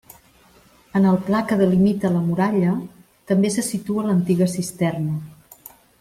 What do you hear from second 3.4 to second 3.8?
se